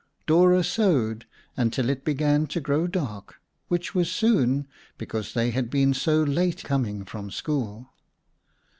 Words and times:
Dora 0.25 0.63
sewed 0.63 1.27
until 1.55 1.87
it 1.87 2.03
began 2.03 2.47
to 2.47 2.59
grow 2.59 2.87
dark, 2.87 3.35
which 3.67 3.93
was 3.93 4.11
soon, 4.11 4.67
because 4.97 5.35
they 5.35 5.51
had 5.51 5.69
been 5.69 5.93
so 5.93 6.23
late 6.23 6.63
coming 6.63 7.05
from 7.05 7.29
school. 7.29 7.93